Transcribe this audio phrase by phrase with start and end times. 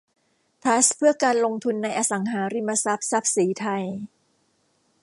[0.63, 3.83] ทรัสต์เพื่อการลงทุนในอสังหาริมทรัพย์ทรัพย์ศรีไทย